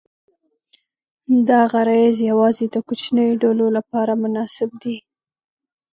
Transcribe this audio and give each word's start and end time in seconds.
دا 1.49 1.61
غرایز 1.71 2.17
یواځې 2.31 2.65
د 2.69 2.75
کوچنیو 2.87 3.39
ډلو 3.43 3.67
لپاره 3.77 4.11
مناسب 4.23 4.69
دي. 4.83 4.97